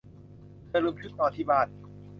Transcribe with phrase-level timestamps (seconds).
[0.67, 1.67] เธอลืมชุดนอนที่บ้าน